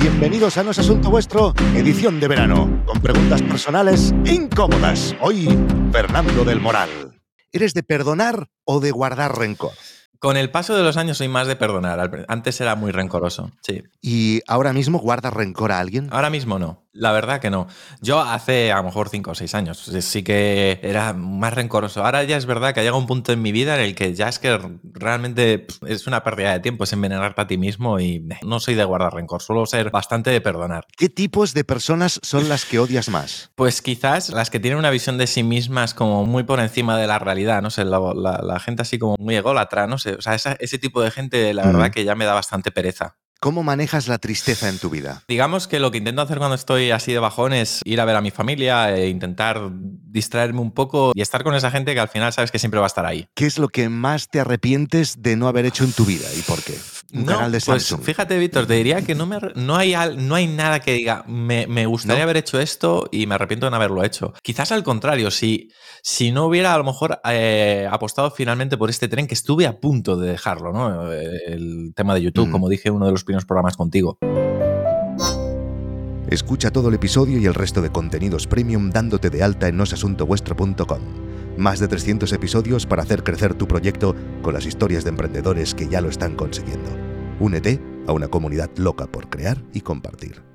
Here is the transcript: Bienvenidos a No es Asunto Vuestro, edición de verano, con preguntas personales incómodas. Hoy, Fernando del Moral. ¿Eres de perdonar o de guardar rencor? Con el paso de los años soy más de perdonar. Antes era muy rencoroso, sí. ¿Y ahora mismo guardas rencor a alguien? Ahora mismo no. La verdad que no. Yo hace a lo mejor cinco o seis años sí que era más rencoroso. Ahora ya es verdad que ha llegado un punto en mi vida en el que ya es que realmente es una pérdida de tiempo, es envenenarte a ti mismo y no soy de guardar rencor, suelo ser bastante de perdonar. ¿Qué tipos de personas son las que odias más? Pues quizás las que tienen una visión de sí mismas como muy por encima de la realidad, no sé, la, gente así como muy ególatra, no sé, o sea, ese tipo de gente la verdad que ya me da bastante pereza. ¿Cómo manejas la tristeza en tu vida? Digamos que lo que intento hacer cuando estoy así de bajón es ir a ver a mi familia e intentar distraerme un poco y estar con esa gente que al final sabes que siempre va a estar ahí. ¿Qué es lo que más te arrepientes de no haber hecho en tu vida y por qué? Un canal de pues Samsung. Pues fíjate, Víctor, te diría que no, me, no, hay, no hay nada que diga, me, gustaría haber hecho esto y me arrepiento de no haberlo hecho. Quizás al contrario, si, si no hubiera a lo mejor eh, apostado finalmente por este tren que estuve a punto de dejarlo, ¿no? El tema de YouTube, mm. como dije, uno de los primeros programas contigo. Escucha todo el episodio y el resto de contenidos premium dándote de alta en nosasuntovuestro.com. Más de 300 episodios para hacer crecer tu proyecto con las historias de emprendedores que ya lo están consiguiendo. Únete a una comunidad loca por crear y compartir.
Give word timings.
Bienvenidos 0.00 0.56
a 0.56 0.62
No 0.62 0.70
es 0.70 0.78
Asunto 0.78 1.10
Vuestro, 1.10 1.52
edición 1.74 2.20
de 2.20 2.28
verano, 2.28 2.82
con 2.86 3.02
preguntas 3.02 3.42
personales 3.42 4.14
incómodas. 4.24 5.14
Hoy, 5.20 5.46
Fernando 5.92 6.42
del 6.42 6.58
Moral. 6.58 6.88
¿Eres 7.52 7.74
de 7.74 7.82
perdonar 7.82 8.48
o 8.64 8.80
de 8.80 8.92
guardar 8.92 9.36
rencor? 9.36 9.72
Con 10.18 10.38
el 10.38 10.50
paso 10.50 10.74
de 10.74 10.82
los 10.82 10.96
años 10.96 11.18
soy 11.18 11.28
más 11.28 11.46
de 11.48 11.56
perdonar. 11.56 12.24
Antes 12.28 12.58
era 12.62 12.76
muy 12.76 12.92
rencoroso, 12.92 13.50
sí. 13.60 13.82
¿Y 14.00 14.40
ahora 14.46 14.72
mismo 14.72 15.00
guardas 15.00 15.34
rencor 15.34 15.70
a 15.70 15.80
alguien? 15.80 16.08
Ahora 16.10 16.30
mismo 16.30 16.58
no. 16.58 16.82
La 16.92 17.12
verdad 17.12 17.40
que 17.40 17.50
no. 17.50 17.68
Yo 18.00 18.20
hace 18.20 18.72
a 18.72 18.76
lo 18.78 18.84
mejor 18.84 19.08
cinco 19.08 19.30
o 19.30 19.34
seis 19.34 19.54
años 19.54 19.78
sí 19.78 20.22
que 20.24 20.80
era 20.82 21.12
más 21.12 21.54
rencoroso. 21.54 22.04
Ahora 22.04 22.24
ya 22.24 22.36
es 22.36 22.46
verdad 22.46 22.74
que 22.74 22.80
ha 22.80 22.82
llegado 22.82 22.98
un 22.98 23.06
punto 23.06 23.32
en 23.32 23.40
mi 23.40 23.52
vida 23.52 23.76
en 23.76 23.82
el 23.82 23.94
que 23.94 24.14
ya 24.14 24.28
es 24.28 24.38
que 24.40 24.58
realmente 24.82 25.66
es 25.86 26.06
una 26.06 26.24
pérdida 26.24 26.52
de 26.52 26.60
tiempo, 26.60 26.84
es 26.84 26.92
envenenarte 26.92 27.40
a 27.40 27.46
ti 27.46 27.58
mismo 27.58 28.00
y 28.00 28.26
no 28.42 28.58
soy 28.58 28.74
de 28.74 28.84
guardar 28.84 29.14
rencor, 29.14 29.40
suelo 29.40 29.66
ser 29.66 29.90
bastante 29.90 30.30
de 30.30 30.40
perdonar. 30.40 30.86
¿Qué 30.96 31.08
tipos 31.08 31.54
de 31.54 31.64
personas 31.64 32.18
son 32.22 32.48
las 32.48 32.64
que 32.64 32.80
odias 32.80 33.08
más? 33.08 33.52
Pues 33.54 33.82
quizás 33.82 34.30
las 34.30 34.50
que 34.50 34.58
tienen 34.58 34.78
una 34.78 34.90
visión 34.90 35.16
de 35.16 35.26
sí 35.26 35.42
mismas 35.42 35.94
como 35.94 36.26
muy 36.26 36.42
por 36.42 36.58
encima 36.58 36.98
de 36.98 37.06
la 37.06 37.18
realidad, 37.18 37.62
no 37.62 37.70
sé, 37.70 37.84
la, 37.84 38.60
gente 38.60 38.82
así 38.82 38.98
como 38.98 39.16
muy 39.18 39.36
ególatra, 39.36 39.86
no 39.86 39.98
sé, 39.98 40.14
o 40.14 40.20
sea, 40.20 40.34
ese 40.34 40.78
tipo 40.78 41.00
de 41.02 41.10
gente 41.10 41.54
la 41.54 41.64
verdad 41.66 41.90
que 41.90 42.04
ya 42.04 42.14
me 42.14 42.24
da 42.24 42.34
bastante 42.34 42.72
pereza. 42.72 43.16
¿Cómo 43.42 43.62
manejas 43.62 44.06
la 44.06 44.18
tristeza 44.18 44.68
en 44.68 44.78
tu 44.78 44.90
vida? 44.90 45.22
Digamos 45.26 45.66
que 45.66 45.80
lo 45.80 45.90
que 45.90 45.96
intento 45.96 46.20
hacer 46.20 46.36
cuando 46.36 46.56
estoy 46.56 46.90
así 46.90 47.10
de 47.14 47.20
bajón 47.20 47.54
es 47.54 47.80
ir 47.86 47.98
a 48.02 48.04
ver 48.04 48.16
a 48.16 48.20
mi 48.20 48.30
familia 48.30 48.94
e 48.94 49.08
intentar 49.08 49.70
distraerme 49.72 50.60
un 50.60 50.72
poco 50.72 51.12
y 51.14 51.22
estar 51.22 51.42
con 51.42 51.54
esa 51.54 51.70
gente 51.70 51.94
que 51.94 52.00
al 52.00 52.08
final 52.08 52.34
sabes 52.34 52.50
que 52.50 52.58
siempre 52.58 52.80
va 52.80 52.84
a 52.84 52.88
estar 52.88 53.06
ahí. 53.06 53.28
¿Qué 53.34 53.46
es 53.46 53.58
lo 53.58 53.68
que 53.68 53.88
más 53.88 54.28
te 54.28 54.40
arrepientes 54.40 55.22
de 55.22 55.36
no 55.36 55.48
haber 55.48 55.64
hecho 55.64 55.84
en 55.84 55.92
tu 55.92 56.04
vida 56.04 56.26
y 56.36 56.42
por 56.42 56.62
qué? 56.62 56.74
Un 57.12 57.24
canal 57.24 57.52
de 57.52 57.56
pues 57.56 57.64
Samsung. 57.64 57.98
Pues 57.98 58.06
fíjate, 58.06 58.38
Víctor, 58.38 58.66
te 58.66 58.74
diría 58.74 59.02
que 59.02 59.14
no, 59.14 59.26
me, 59.26 59.38
no, 59.54 59.76
hay, 59.76 59.94
no 60.16 60.34
hay 60.34 60.46
nada 60.46 60.80
que 60.80 60.92
diga, 60.92 61.24
me, 61.26 61.86
gustaría 61.86 62.22
haber 62.22 62.36
hecho 62.36 62.60
esto 62.60 63.08
y 63.10 63.26
me 63.26 63.34
arrepiento 63.34 63.66
de 63.66 63.70
no 63.70 63.76
haberlo 63.76 64.04
hecho. 64.04 64.32
Quizás 64.42 64.72
al 64.72 64.82
contrario, 64.82 65.30
si, 65.30 65.70
si 66.02 66.30
no 66.30 66.46
hubiera 66.46 66.74
a 66.74 66.78
lo 66.78 66.84
mejor 66.84 67.20
eh, 67.24 67.88
apostado 67.90 68.30
finalmente 68.30 68.76
por 68.76 68.90
este 68.90 69.08
tren 69.08 69.26
que 69.26 69.34
estuve 69.34 69.66
a 69.66 69.80
punto 69.80 70.16
de 70.16 70.30
dejarlo, 70.30 70.72
¿no? 70.72 71.12
El 71.12 71.92
tema 71.94 72.14
de 72.14 72.22
YouTube, 72.22 72.48
mm. 72.48 72.52
como 72.52 72.68
dije, 72.68 72.90
uno 72.90 73.06
de 73.06 73.12
los 73.12 73.24
primeros 73.24 73.44
programas 73.44 73.76
contigo. 73.76 74.18
Escucha 76.28 76.70
todo 76.70 76.88
el 76.88 76.94
episodio 76.94 77.38
y 77.38 77.46
el 77.46 77.54
resto 77.54 77.82
de 77.82 77.90
contenidos 77.90 78.46
premium 78.46 78.90
dándote 78.90 79.30
de 79.30 79.42
alta 79.42 79.66
en 79.66 79.76
nosasuntovuestro.com. 79.76 81.29
Más 81.60 81.78
de 81.78 81.88
300 81.88 82.32
episodios 82.32 82.86
para 82.86 83.02
hacer 83.02 83.22
crecer 83.22 83.52
tu 83.52 83.68
proyecto 83.68 84.16
con 84.40 84.54
las 84.54 84.64
historias 84.64 85.04
de 85.04 85.10
emprendedores 85.10 85.74
que 85.74 85.88
ya 85.88 86.00
lo 86.00 86.08
están 86.08 86.34
consiguiendo. 86.34 86.88
Únete 87.38 87.78
a 88.06 88.12
una 88.12 88.28
comunidad 88.28 88.70
loca 88.78 89.06
por 89.06 89.28
crear 89.28 89.62
y 89.74 89.82
compartir. 89.82 90.49